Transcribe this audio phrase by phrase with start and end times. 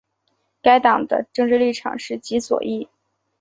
[0.63, 2.89] 该党的政治立场是极左翼。